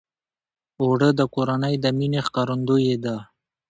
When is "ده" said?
3.03-3.15